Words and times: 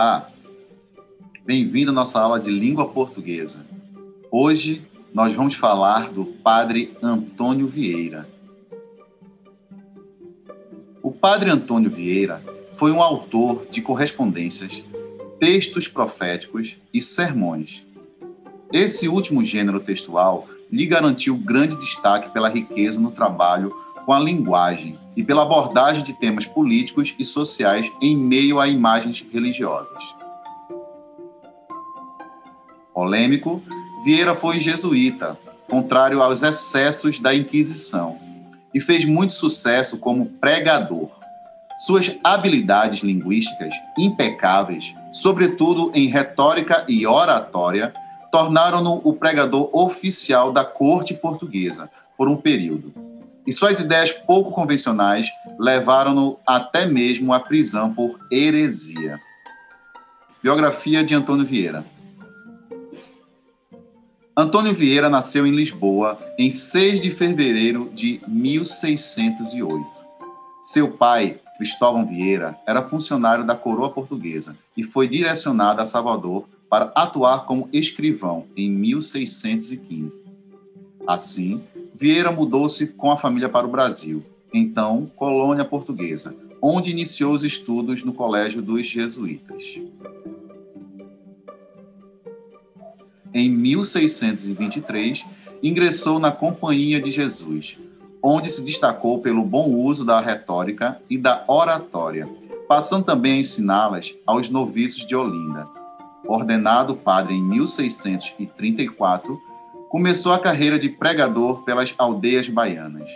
Olá, 0.00 0.30
bem-vindo 1.44 1.90
à 1.90 1.92
nossa 1.92 2.20
aula 2.20 2.38
de 2.38 2.52
língua 2.52 2.88
portuguesa. 2.88 3.66
Hoje 4.30 4.86
nós 5.12 5.34
vamos 5.34 5.56
falar 5.56 6.12
do 6.12 6.24
Padre 6.24 6.96
Antônio 7.02 7.66
Vieira. 7.66 8.28
O 11.02 11.10
Padre 11.10 11.50
Antônio 11.50 11.90
Vieira 11.90 12.40
foi 12.76 12.92
um 12.92 13.02
autor 13.02 13.66
de 13.72 13.82
correspondências, 13.82 14.84
textos 15.40 15.88
proféticos 15.88 16.76
e 16.94 17.02
sermões. 17.02 17.82
Esse 18.72 19.08
último 19.08 19.42
gênero 19.42 19.80
textual 19.80 20.48
lhe 20.70 20.86
garantiu 20.86 21.36
grande 21.36 21.74
destaque 21.74 22.32
pela 22.32 22.48
riqueza 22.48 23.00
no 23.00 23.10
trabalho 23.10 23.74
com 24.08 24.14
a 24.14 24.18
linguagem 24.18 24.98
e 25.14 25.22
pela 25.22 25.42
abordagem 25.42 26.02
de 26.02 26.14
temas 26.14 26.46
políticos 26.46 27.14
e 27.18 27.26
sociais 27.26 27.92
em 28.00 28.16
meio 28.16 28.58
a 28.58 28.66
imagens 28.66 29.22
religiosas. 29.30 30.02
Polêmico, 32.94 33.62
Vieira 34.06 34.34
foi 34.34 34.62
jesuíta, 34.62 35.38
contrário 35.68 36.22
aos 36.22 36.42
excessos 36.42 37.20
da 37.20 37.34
Inquisição, 37.34 38.18
e 38.72 38.80
fez 38.80 39.04
muito 39.04 39.34
sucesso 39.34 39.98
como 39.98 40.24
pregador. 40.24 41.10
Suas 41.80 42.18
habilidades 42.24 43.02
linguísticas 43.02 43.74
impecáveis, 43.98 44.94
sobretudo 45.12 45.92
em 45.94 46.08
retórica 46.08 46.82
e 46.88 47.06
oratória, 47.06 47.92
tornaram-no 48.32 49.02
o 49.04 49.12
pregador 49.12 49.68
oficial 49.70 50.50
da 50.50 50.64
corte 50.64 51.12
portuguesa 51.12 51.90
por 52.16 52.26
um 52.26 52.38
período. 52.38 53.07
E 53.48 53.52
suas 53.54 53.80
ideias 53.80 54.10
pouco 54.10 54.50
convencionais 54.50 55.26
levaram-no 55.58 56.38
até 56.46 56.84
mesmo 56.84 57.32
à 57.32 57.40
prisão 57.40 57.94
por 57.94 58.20
heresia. 58.30 59.18
Biografia 60.42 61.02
de 61.02 61.14
Antônio 61.14 61.46
Vieira. 61.46 61.82
Antônio 64.36 64.74
Vieira 64.74 65.08
nasceu 65.08 65.46
em 65.46 65.56
Lisboa 65.56 66.18
em 66.36 66.50
6 66.50 67.00
de 67.00 67.10
fevereiro 67.10 67.90
de 67.94 68.20
1608. 68.28 69.86
Seu 70.60 70.90
pai, 70.90 71.40
Cristóvão 71.56 72.04
Vieira, 72.04 72.54
era 72.66 72.86
funcionário 72.86 73.46
da 73.46 73.56
coroa 73.56 73.88
portuguesa 73.88 74.54
e 74.76 74.84
foi 74.84 75.08
direcionado 75.08 75.80
a 75.80 75.86
Salvador 75.86 76.46
para 76.68 76.92
atuar 76.94 77.46
como 77.46 77.66
escrivão 77.72 78.44
em 78.54 78.68
1615. 78.70 80.12
Assim, 81.06 81.64
Vieira 81.98 82.30
mudou-se 82.30 82.86
com 82.86 83.10
a 83.10 83.16
família 83.16 83.48
para 83.48 83.66
o 83.66 83.70
Brasil, 83.70 84.24
então 84.54 85.10
colônia 85.16 85.64
portuguesa, 85.64 86.34
onde 86.62 86.90
iniciou 86.90 87.32
os 87.32 87.42
estudos 87.42 88.04
no 88.04 88.12
Colégio 88.12 88.62
dos 88.62 88.86
Jesuítas. 88.86 89.64
Em 93.34 93.50
1623, 93.50 95.24
ingressou 95.62 96.18
na 96.20 96.30
Companhia 96.30 97.00
de 97.00 97.10
Jesus, 97.10 97.76
onde 98.22 98.48
se 98.48 98.64
destacou 98.64 99.18
pelo 99.18 99.42
bom 99.42 99.74
uso 99.74 100.04
da 100.04 100.20
retórica 100.20 101.02
e 101.10 101.18
da 101.18 101.44
oratória, 101.48 102.28
passando 102.68 103.04
também 103.04 103.32
a 103.32 103.40
ensiná-las 103.40 104.14
aos 104.24 104.48
noviços 104.48 105.04
de 105.04 105.16
Olinda 105.16 105.66
ordenado 106.28 106.94
padre 106.94 107.34
em 107.34 107.42
1634, 107.42 109.40
começou 109.88 110.32
a 110.32 110.38
carreira 110.38 110.78
de 110.78 110.88
pregador 110.88 111.62
pelas 111.62 111.94
aldeias 111.96 112.48
baianas. 112.48 113.10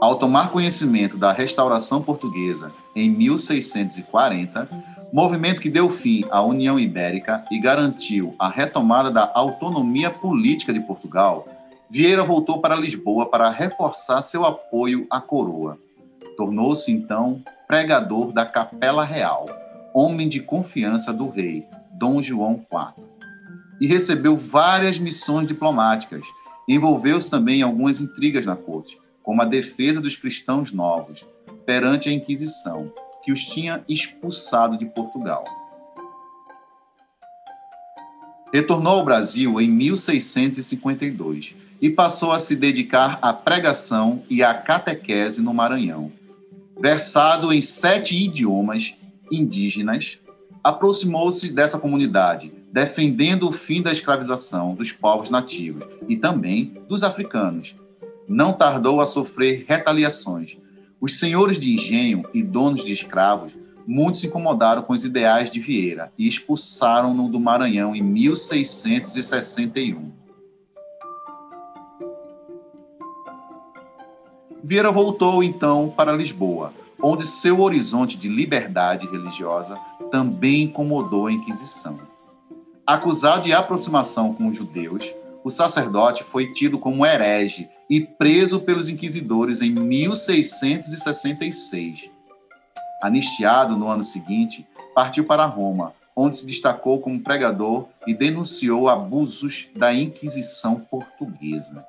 Ao 0.00 0.18
tomar 0.18 0.50
conhecimento 0.50 1.16
da 1.16 1.30
restauração 1.30 2.02
portuguesa 2.02 2.72
em 2.96 3.10
1640, 3.10 4.68
movimento 5.12 5.60
que 5.60 5.68
deu 5.68 5.90
fim 5.90 6.24
à 6.30 6.42
União 6.42 6.80
Ibérica 6.80 7.44
e 7.50 7.60
garantiu 7.60 8.34
a 8.38 8.48
retomada 8.48 9.10
da 9.10 9.30
autonomia 9.34 10.10
política 10.10 10.72
de 10.72 10.80
Portugal, 10.80 11.46
Vieira 11.88 12.22
voltou 12.22 12.60
para 12.60 12.76
Lisboa 12.76 13.26
para 13.26 13.50
reforçar 13.50 14.22
seu 14.22 14.46
apoio 14.46 15.06
à 15.10 15.20
coroa. 15.20 15.78
Tornou-se 16.36 16.90
então 16.90 17.42
pregador 17.68 18.32
da 18.32 18.46
Capela 18.46 19.04
Real, 19.04 19.46
homem 19.92 20.28
de 20.28 20.40
confiança 20.40 21.12
do 21.12 21.28
rei, 21.28 21.66
Dom 22.00 22.22
João 22.22 22.54
IV. 22.54 23.04
E 23.80 23.86
recebeu 23.86 24.36
várias 24.36 24.98
missões 24.98 25.46
diplomáticas. 25.46 26.22
Envolveu-se 26.66 27.30
também 27.30 27.60
em 27.60 27.62
algumas 27.62 28.00
intrigas 28.00 28.46
na 28.46 28.56
corte, 28.56 28.98
como 29.22 29.42
a 29.42 29.44
defesa 29.44 30.00
dos 30.00 30.16
cristãos 30.16 30.72
novos, 30.72 31.24
perante 31.64 32.08
a 32.08 32.12
Inquisição, 32.12 32.92
que 33.22 33.30
os 33.30 33.44
tinha 33.44 33.84
expulsado 33.88 34.78
de 34.78 34.86
Portugal. 34.86 35.44
Retornou 38.52 38.94
ao 38.94 39.04
Brasil 39.04 39.60
em 39.60 39.70
1652 39.70 41.54
e 41.80 41.90
passou 41.90 42.32
a 42.32 42.40
se 42.40 42.56
dedicar 42.56 43.18
à 43.22 43.32
pregação 43.32 44.24
e 44.28 44.42
à 44.42 44.54
catequese 44.54 45.40
no 45.40 45.54
Maranhão 45.54 46.10
versado 46.80 47.52
em 47.52 47.60
sete 47.60 48.16
idiomas 48.16 48.94
indígenas, 49.30 50.18
aproximou-se 50.62 51.50
dessa 51.50 51.78
comunidade, 51.78 52.52
defendendo 52.72 53.48
o 53.48 53.52
fim 53.52 53.82
da 53.82 53.90
escravização 53.90 54.74
dos 54.74 54.92
povos 54.92 55.30
nativos 55.30 55.84
e 56.08 56.16
também 56.16 56.80
dos 56.88 57.02
africanos. 57.02 57.74
Não 58.28 58.52
tardou 58.52 59.00
a 59.00 59.06
sofrer 59.06 59.64
retaliações. 59.66 60.56
Os 61.00 61.18
senhores 61.18 61.58
de 61.58 61.74
engenho 61.74 62.24
e 62.32 62.40
donos 62.42 62.84
de 62.84 62.92
escravos 62.92 63.52
muitos 63.86 64.20
se 64.20 64.26
incomodaram 64.26 64.82
com 64.82 64.92
os 64.92 65.04
ideais 65.04 65.50
de 65.50 65.58
Vieira 65.58 66.12
e 66.16 66.28
expulsaram-no 66.28 67.28
do 67.28 67.40
Maranhão 67.40 67.96
em 67.96 68.02
1661. 68.02 70.12
Vieira 74.62 74.92
voltou 74.92 75.42
então 75.42 75.92
para 75.96 76.12
Lisboa, 76.12 76.72
onde 77.02 77.26
seu 77.26 77.60
horizonte 77.60 78.16
de 78.16 78.28
liberdade 78.28 79.06
religiosa 79.06 79.76
também 80.10 80.62
incomodou 80.64 81.26
a 81.26 81.32
Inquisição. 81.32 81.98
Acusado 82.86 83.44
de 83.44 83.52
aproximação 83.52 84.32
com 84.34 84.48
os 84.48 84.56
judeus, 84.56 85.04
o 85.44 85.50
sacerdote 85.50 86.24
foi 86.24 86.52
tido 86.52 86.76
como 86.78 87.06
herege 87.06 87.68
e 87.88 88.00
preso 88.00 88.60
pelos 88.60 88.88
inquisidores 88.88 89.62
em 89.62 89.70
1666. 89.70 92.10
Anistiado 93.02 93.76
no 93.76 93.88
ano 93.88 94.04
seguinte, 94.04 94.66
partiu 94.94 95.24
para 95.24 95.46
Roma, 95.46 95.94
onde 96.14 96.36
se 96.36 96.46
destacou 96.46 97.00
como 97.00 97.20
pregador 97.20 97.86
e 98.06 98.12
denunciou 98.12 98.86
abusos 98.88 99.68
da 99.74 99.94
Inquisição 99.94 100.80
portuguesa. 100.80 101.82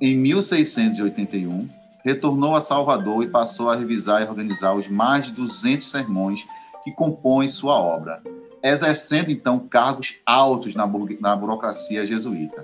Em 0.00 0.16
1681, 0.16 1.68
retornou 2.04 2.54
a 2.54 2.60
Salvador 2.60 3.24
e 3.24 3.30
passou 3.30 3.70
a 3.70 3.76
revisar 3.76 4.22
e 4.22 4.28
organizar 4.28 4.74
os 4.74 4.86
mais 4.88 5.24
de 5.26 5.32
200 5.32 5.90
sermões 5.90 6.44
que 6.84 6.92
compõem 6.92 7.48
sua 7.48 7.80
obra, 7.80 8.22
exercendo 8.62 9.30
então 9.30 9.58
cargos 9.58 10.18
altos 10.26 10.74
na, 10.74 10.86
na 11.20 11.34
burocracia 11.34 12.06
jesuíta. 12.06 12.62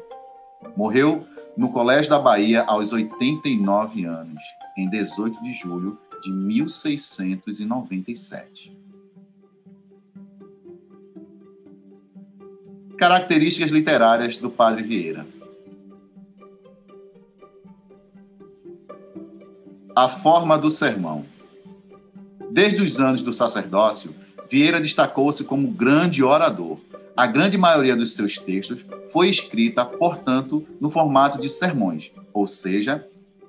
Morreu 0.76 1.24
no 1.56 1.72
Colégio 1.72 2.10
da 2.10 2.18
Bahia 2.18 2.62
aos 2.64 2.92
89 2.92 4.04
anos, 4.04 4.42
em 4.76 4.90
18 4.90 5.42
de 5.42 5.52
julho 5.52 5.98
de 6.22 6.30
1697. 6.30 8.78
Características 12.98 13.70
literárias 13.70 14.36
do 14.36 14.50
Padre 14.50 14.82
Vieira. 14.82 15.24
A 19.94 20.08
forma 20.08 20.56
do 20.56 20.70
sermão. 20.70 21.24
Desde 22.50 22.80
os 22.82 23.00
anos 23.00 23.22
do 23.22 23.34
sacerdócio, 23.34 24.14
Vieira 24.48 24.80
destacou-se 24.80 25.42
como 25.44 25.68
grande 25.68 26.22
orador. 26.22 26.78
A 27.16 27.26
grande 27.26 27.58
maioria 27.58 27.96
dos 27.96 28.14
seus 28.14 28.38
textos 28.38 28.84
foi 29.12 29.28
escrita, 29.28 29.84
portanto, 29.84 30.66
no 30.80 30.90
formato 30.90 31.40
de 31.40 31.48
sermões, 31.48 32.12
ou 32.32 32.46
seja, 32.46 33.04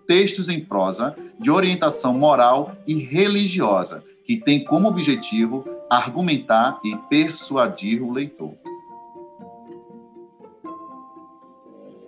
textos 0.08 0.50
em 0.50 0.60
prosa 0.60 1.16
de 1.40 1.52
orientação 1.52 2.14
moral 2.14 2.76
e 2.88 2.96
religiosa, 2.96 4.04
que 4.26 4.38
tem 4.38 4.64
como 4.64 4.88
objetivo 4.88 5.64
argumentar 5.90 6.80
e 6.84 6.96
persuadir 7.10 8.02
o 8.02 8.12
leitor. 8.12 8.56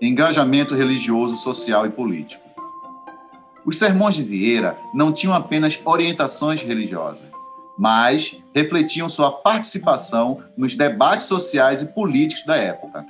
Engajamento 0.02 0.76
religioso, 0.76 1.38
social 1.38 1.86
e 1.86 1.90
político. 1.90 2.53
Os 3.66 3.78
sermões 3.78 4.16
de 4.16 4.24
Vieira 4.24 4.78
não 4.94 5.14
tinham 5.14 5.34
apenas 5.34 5.80
orientações 5.86 6.62
religiosas, 6.62 7.26
mas 7.78 8.38
refletiam 8.54 9.10
sua 9.10 9.32
participação 9.32 10.44
nos 10.58 10.76
debates 10.76 11.26
sociais 11.28 11.82
e 11.82 11.86
políticos 11.86 12.46
da 12.46 12.56
época. 12.56 13.06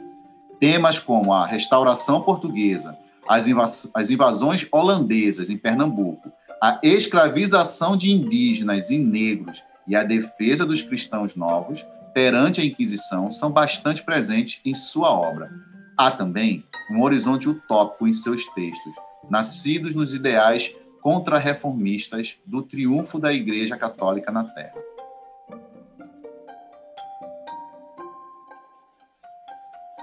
Temas 0.60 1.00
como 1.00 1.34
a 1.34 1.46
restauração 1.46 2.22
portuguesa, 2.22 2.96
as, 3.28 4.10
invasões 4.10 4.68
holandesas 4.72 5.50
em 5.50 5.58
Pernambuco, 5.58 6.32
a 6.62 6.80
escravização 6.84 7.98
de 7.98 8.12
indígenas 8.12 8.90
e 8.90 8.98
negros 8.98 9.62
e 9.88 9.96
a 9.96 10.04
defesa 10.04 10.66
dos 10.66 10.82
cristãos 10.82 11.36
novos 11.36 11.86
perante 12.14 12.62
a 12.62 12.66
Inquisição 12.66 13.32
são 13.32 13.52
bastante 13.52 14.04
presentes 14.04 14.62
em 14.64 14.74
sua 14.74 15.12
obra. 15.12 15.52
Há 15.98 16.12
também 16.12 16.64
um 16.92 17.02
horizonte 17.02 17.50
utópico 17.50 18.08
em 18.08 18.14
seus 18.14 18.46
textos, 18.50 18.94
nascidos 19.30 19.96
nos 19.96 20.14
ideais 20.14 20.76
contra-reformistas 21.02 22.36
do 22.46 22.62
triunfo 22.62 23.20
da 23.20 23.34
Igreja 23.34 23.78
Católica 23.78 24.32
na 24.32 24.46
Terra. 24.46 24.82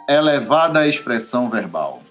Elevada 0.08 0.86
expressão 0.86 1.48
verbal. 1.48 2.02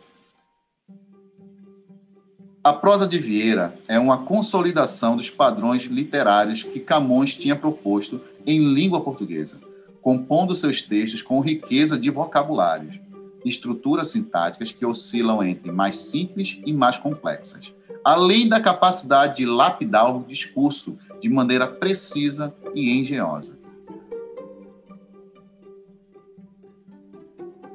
A 2.63 2.73
prosa 2.73 3.07
de 3.07 3.17
Vieira 3.17 3.73
é 3.87 3.97
uma 3.97 4.25
consolidação 4.25 5.15
dos 5.15 5.29
padrões 5.29 5.83
literários 5.83 6.63
que 6.63 6.79
Camões 6.79 7.35
tinha 7.35 7.55
proposto 7.55 8.21
em 8.45 8.73
língua 8.73 9.01
portuguesa, 9.01 9.59
compondo 10.01 10.55
seus 10.55 10.81
textos 10.81 11.21
com 11.21 11.39
riqueza 11.39 11.97
de 11.97 12.09
vocabulários, 12.09 12.99
estruturas 13.45 14.09
sintáticas 14.09 14.71
que 14.71 14.85
oscilam 14.85 15.43
entre 15.43 15.71
mais 15.71 15.97
simples 15.97 16.59
e 16.65 16.73
mais 16.73 16.97
complexas, 16.97 17.73
além 18.03 18.47
da 18.47 18.59
capacidade 18.59 19.37
de 19.37 19.45
lapidar 19.45 20.15
o 20.15 20.23
discurso 20.23 20.97
de 21.21 21.29
maneira 21.29 21.67
precisa 21.67 22.53
e 22.73 22.99
engenhosa. 22.99 23.57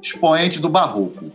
Expoente 0.01 0.59
do 0.59 0.69
Barroco 0.69 1.31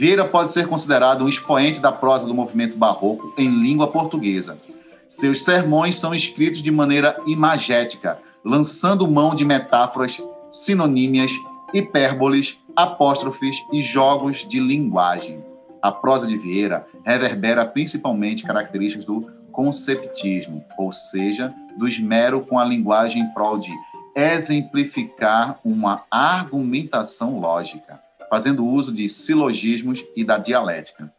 Vieira 0.00 0.24
pode 0.24 0.50
ser 0.50 0.66
considerado 0.66 1.22
um 1.22 1.28
expoente 1.28 1.78
da 1.78 1.92
prosa 1.92 2.24
do 2.24 2.32
movimento 2.32 2.74
barroco 2.74 3.34
em 3.36 3.60
língua 3.60 3.88
portuguesa. 3.88 4.58
Seus 5.06 5.44
sermões 5.44 5.98
são 5.98 6.14
escritos 6.14 6.62
de 6.62 6.70
maneira 6.70 7.20
imagética, 7.26 8.18
lançando 8.42 9.06
mão 9.06 9.34
de 9.34 9.44
metáforas, 9.44 10.18
sinonímias, 10.50 11.30
hipérboles, 11.74 12.58
apóstrofes 12.76 13.56
e 13.72 13.82
jogos 13.82 14.46
de 14.48 14.60
linguagem. 14.60 15.44
A 15.82 15.90
prosa 15.90 16.26
de 16.26 16.36
Vieira 16.36 16.86
reverbera 17.04 17.64
principalmente 17.64 18.44
características 18.44 19.06
do 19.06 19.30
conceptismo, 19.52 20.64
ou 20.78 20.92
seja, 20.92 21.52
do 21.76 21.88
esmero 21.88 22.42
com 22.42 22.58
a 22.58 22.64
linguagem 22.64 23.22
em 23.22 23.28
prol 23.34 23.58
de 23.58 23.72
exemplificar 24.14 25.58
uma 25.64 26.04
argumentação 26.10 27.38
lógica 27.38 28.00
fazendo 28.30 28.64
uso 28.64 28.92
de 28.92 29.08
silogismos 29.08 30.04
e 30.14 30.24
da 30.24 30.38
dialética. 30.38 31.12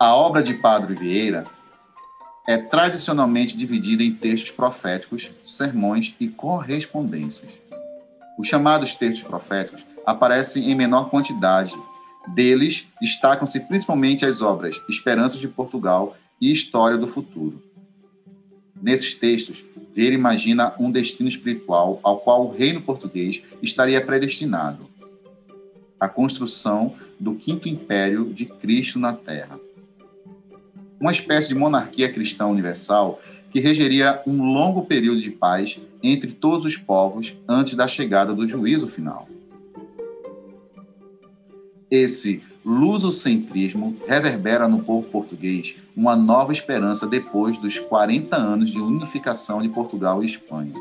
A 0.00 0.16
obra 0.16 0.42
de 0.42 0.54
Padre 0.54 0.94
Vieira 0.94 1.44
é 2.46 2.56
tradicionalmente 2.58 3.56
dividida 3.56 4.02
em 4.02 4.14
textos 4.14 4.50
proféticos, 4.50 5.30
sermões 5.42 6.14
e 6.18 6.28
correspondências. 6.28 7.50
Os 8.38 8.48
chamados 8.48 8.94
textos 8.94 9.22
proféticos 9.22 9.84
aparecem 10.04 10.70
em 10.70 10.74
menor 10.74 11.08
quantidade. 11.10 11.74
Deles 12.28 12.88
destacam-se 13.00 13.60
principalmente 13.60 14.24
as 14.24 14.42
obras 14.42 14.80
Esperanças 14.88 15.40
de 15.40 15.48
Portugal 15.48 16.16
e 16.40 16.50
História 16.50 16.98
do 16.98 17.06
Futuro. 17.06 17.62
Nesses 18.80 19.14
textos, 19.14 19.62
Vieira 19.94 20.14
imagina 20.14 20.74
um 20.78 20.90
destino 20.90 21.28
espiritual 21.28 22.00
ao 22.02 22.18
qual 22.20 22.46
o 22.46 22.50
reino 22.50 22.80
português 22.80 23.42
estaria 23.62 24.04
predestinado 24.04 24.90
a 26.02 26.08
construção 26.08 26.96
do 27.20 27.36
quinto 27.36 27.68
império 27.68 28.34
de 28.34 28.44
Cristo 28.44 28.98
na 28.98 29.12
Terra. 29.12 29.60
Uma 31.02 31.10
espécie 31.10 31.48
de 31.48 31.56
monarquia 31.56 32.12
cristã 32.12 32.46
universal 32.46 33.20
que 33.50 33.58
regeria 33.58 34.22
um 34.24 34.52
longo 34.52 34.82
período 34.82 35.20
de 35.20 35.32
paz 35.32 35.80
entre 36.00 36.30
todos 36.30 36.64
os 36.64 36.76
povos 36.76 37.36
antes 37.48 37.74
da 37.74 37.88
chegada 37.88 38.32
do 38.32 38.46
juízo 38.46 38.86
final. 38.86 39.26
Esse 41.90 42.40
lusocentrismo 42.64 43.96
reverbera 44.06 44.68
no 44.68 44.84
povo 44.84 45.08
português 45.08 45.74
uma 45.96 46.14
nova 46.14 46.52
esperança 46.52 47.04
depois 47.04 47.58
dos 47.58 47.80
40 47.80 48.36
anos 48.36 48.70
de 48.70 48.78
unificação 48.78 49.60
de 49.60 49.68
Portugal 49.70 50.22
e 50.22 50.26
Espanha. 50.26 50.74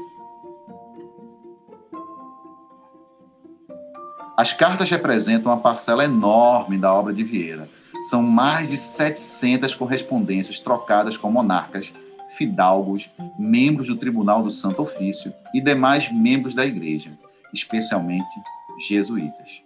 As 4.38 4.53
cartas 4.53 4.88
representam 4.88 5.51
uma 5.51 5.59
parcela 5.59 6.06
enorme 6.06 6.77
da 6.77 6.94
obra 6.94 7.12
de 7.12 7.23
Vieira. 7.23 7.68
São 8.01 8.24
mais 8.24 8.69
de 8.69 8.77
700 8.77 9.75
correspondências 9.75 10.59
trocadas 10.59 11.15
com 11.15 11.31
monarcas, 11.31 11.94
fidalgos, 12.36 13.09
membros 13.38 13.88
do 13.88 13.95
Tribunal 13.95 14.42
do 14.42 14.51
Santo 14.51 14.81
Ofício 14.81 15.31
e 15.53 15.62
demais 15.62 16.12
membros 16.12 16.56
da 16.56 16.65
Igreja, 16.65 17.12
especialmente 17.53 18.30
jesuítas. 18.88 19.62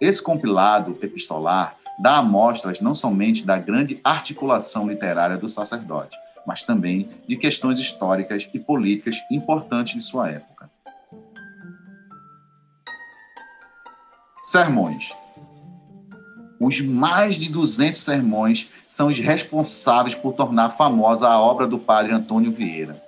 Esse 0.00 0.22
compilado 0.22 0.96
epistolar 1.02 1.76
dá 1.98 2.18
amostras 2.18 2.80
não 2.80 2.94
somente 2.94 3.44
da 3.44 3.58
grande 3.58 4.00
articulação 4.02 4.88
literária 4.88 5.36
do 5.36 5.48
sacerdote, 5.48 6.16
mas 6.46 6.62
também 6.62 7.10
de 7.28 7.36
questões 7.36 7.78
históricas 7.78 8.48
e 8.54 8.58
políticas 8.58 9.16
importantes 9.30 9.94
de 9.94 10.00
sua 10.00 10.30
época. 10.30 10.70
Sermões. 14.42 15.12
Os 16.68 16.82
mais 16.82 17.36
de 17.36 17.50
200 17.50 17.98
sermões 17.98 18.68
são 18.86 19.08
os 19.08 19.18
responsáveis 19.18 20.14
por 20.14 20.34
tornar 20.34 20.76
famosa 20.76 21.26
a 21.26 21.40
obra 21.40 21.66
do 21.66 21.78
padre 21.78 22.12
Antônio 22.12 22.52
Vieira. 22.52 23.02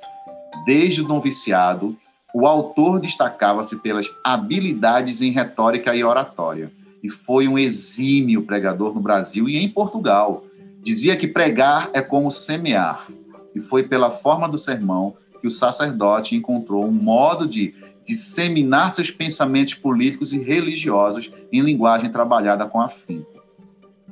Desde 0.65 1.03
o 1.03 1.07
noviciado, 1.07 1.95
o 2.33 2.47
autor 2.47 2.99
destacava-se 2.99 3.77
pelas 3.83 4.07
habilidades 4.25 5.21
em 5.21 5.31
retórica 5.31 5.95
e 5.95 6.03
oratória 6.03 6.73
e 7.03 7.11
foi 7.11 7.46
um 7.46 7.58
exímio 7.58 8.46
pregador 8.46 8.94
no 8.94 9.01
Brasil 9.03 9.46
e 9.46 9.58
em 9.58 9.69
Portugal. 9.69 10.43
Dizia 10.82 11.15
que 11.15 11.29
pregar 11.29 11.91
é 11.93 12.01
como 12.01 12.31
semear, 12.31 13.08
e 13.55 13.61
foi 13.61 13.82
pela 13.82 14.11
forma 14.11 14.49
do 14.49 14.56
sermão 14.56 15.19
que 15.39 15.46
o 15.46 15.53
sacerdote 15.53 16.34
encontrou 16.34 16.87
um 16.87 16.93
modo 16.93 17.46
de 17.46 17.75
disseminar 18.06 18.91
seus 18.91 19.11
pensamentos 19.11 19.75
políticos 19.75 20.32
e 20.32 20.39
religiosos 20.39 21.31
em 21.53 21.61
linguagem 21.61 22.11
trabalhada 22.11 22.67
com 22.67 22.81
afinco, 22.81 23.40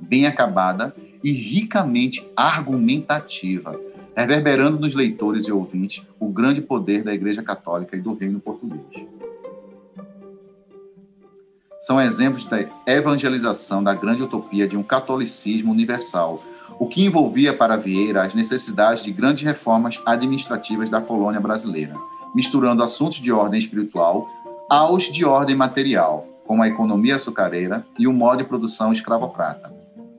bem 0.00 0.26
acabada 0.26 0.94
e 1.22 1.32
ricamente 1.32 2.26
argumentativa, 2.36 3.78
reverberando 4.14 4.78
nos 4.78 4.94
leitores 4.94 5.46
e 5.46 5.52
ouvintes 5.52 6.02
o 6.18 6.28
grande 6.28 6.60
poder 6.60 7.02
da 7.02 7.14
Igreja 7.14 7.42
Católica 7.42 7.96
e 7.96 8.00
do 8.00 8.14
Reino 8.14 8.40
Português 8.40 9.08
são 11.78 12.00
exemplos 12.00 12.44
da 12.44 12.58
evangelização 12.86 13.82
da 13.82 13.94
grande 13.94 14.22
utopia 14.22 14.66
de 14.66 14.76
um 14.76 14.82
catolicismo 14.82 15.72
universal, 15.72 16.42
o 16.78 16.86
que 16.86 17.04
envolvia 17.04 17.54
para 17.54 17.76
Vieira 17.76 18.24
as 18.24 18.34
necessidades 18.34 19.02
de 19.02 19.12
grandes 19.12 19.44
reformas 19.44 20.00
administrativas 20.04 20.90
da 20.90 21.00
colônia 21.00 21.40
brasileira, 21.40 21.94
misturando 22.34 22.82
assuntos 22.82 23.18
de 23.18 23.32
ordem 23.32 23.58
espiritual 23.58 24.28
aos 24.68 25.04
de 25.04 25.24
ordem 25.24 25.56
material, 25.56 26.26
como 26.44 26.62
a 26.62 26.68
economia 26.68 27.16
açucareira 27.16 27.86
e 27.98 28.06
o 28.06 28.12
modo 28.12 28.38
de 28.38 28.44
produção 28.44 28.92
escravocrata. 28.92 29.77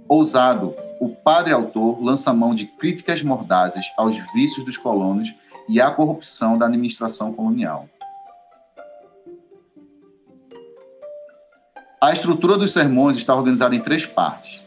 Ousado, 0.09 0.75
o 0.99 1.09
padre 1.09 1.53
autor 1.53 2.03
lança 2.03 2.33
mão 2.33 2.55
de 2.55 2.65
críticas 2.65 3.21
mordazes 3.21 3.85
aos 3.95 4.17
vícios 4.33 4.65
dos 4.65 4.75
colonos 4.75 5.31
e 5.69 5.79
à 5.79 5.91
corrupção 5.91 6.57
da 6.57 6.65
administração 6.65 7.31
colonial. 7.31 7.87
A 12.01 12.11
estrutura 12.11 12.57
dos 12.57 12.73
sermões 12.73 13.17
está 13.17 13.35
organizada 13.35 13.75
em 13.75 13.81
três 13.81 14.03
partes. 14.03 14.63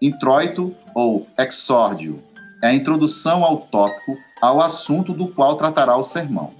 Introito 0.00 0.72
ou 0.94 1.26
exórdio 1.36 2.22
é 2.62 2.68
a 2.68 2.74
introdução 2.74 3.44
ao 3.44 3.62
tópico, 3.62 4.16
ao 4.40 4.60
assunto 4.60 5.12
do 5.12 5.26
qual 5.26 5.56
tratará 5.56 5.96
o 5.96 6.04
sermão. 6.04 6.54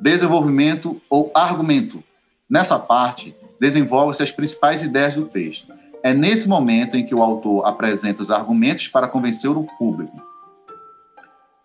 Desenvolvimento 0.00 1.02
ou 1.10 1.32
argumento. 1.34 2.00
Nessa 2.48 2.78
parte, 2.78 3.34
desenvolve-se 3.60 4.22
as 4.22 4.30
principais 4.30 4.84
ideias 4.84 5.14
do 5.14 5.26
texto. 5.26 5.79
É 6.02 6.14
nesse 6.14 6.48
momento 6.48 6.96
em 6.96 7.04
que 7.04 7.14
o 7.14 7.22
autor 7.22 7.66
apresenta 7.66 8.22
os 8.22 8.30
argumentos 8.30 8.88
para 8.88 9.08
convencer 9.08 9.50
o 9.50 9.64
público. 9.78 10.20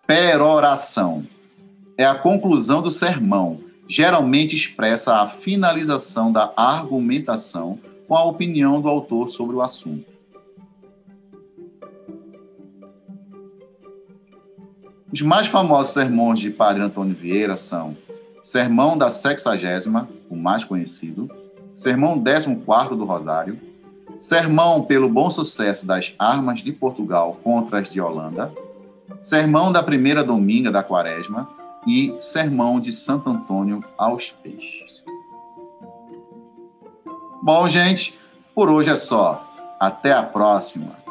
Peroração 0.06 1.26
é 1.96 2.04
a 2.04 2.14
conclusão 2.14 2.82
do 2.82 2.90
sermão, 2.90 3.60
geralmente 3.88 4.54
expressa 4.54 5.16
a 5.16 5.28
finalização 5.28 6.30
da 6.30 6.52
argumentação 6.56 7.78
com 8.06 8.14
a 8.14 8.24
opinião 8.24 8.80
do 8.80 8.88
autor 8.88 9.30
sobre 9.30 9.56
o 9.56 9.62
assunto. 9.62 10.16
Os 15.12 15.22
mais 15.22 15.46
famosos 15.46 15.94
sermões 15.94 16.40
de 16.40 16.50
Padre 16.50 16.82
Antônio 16.82 17.14
Vieira 17.14 17.56
são 17.56 17.96
Sermão 18.42 18.98
da 18.98 19.08
Sexagésima, 19.08 20.08
o 20.28 20.36
mais 20.36 20.62
conhecido, 20.62 21.30
Sermão 21.74 22.22
14 22.22 22.94
do 22.96 23.04
Rosário, 23.04 23.58
Sermão 24.20 24.82
pelo 24.82 25.08
bom 25.08 25.30
sucesso 25.30 25.86
das 25.86 26.14
armas 26.18 26.60
de 26.60 26.72
Portugal 26.72 27.38
contra 27.42 27.80
as 27.80 27.90
de 27.90 28.00
Holanda, 28.00 28.52
Sermão 29.20 29.72
da 29.72 29.82
primeira 29.82 30.22
dominga 30.24 30.70
da 30.70 30.82
Quaresma 30.82 31.48
e 31.86 32.14
Sermão 32.18 32.80
de 32.80 32.92
Santo 32.92 33.30
Antônio 33.30 33.84
aos 33.96 34.30
Peixes. 34.30 35.04
Bom, 37.42 37.68
gente, 37.68 38.18
por 38.54 38.68
hoje 38.68 38.90
é 38.90 38.96
só. 38.96 39.44
Até 39.78 40.12
a 40.12 40.22
próxima. 40.22 41.05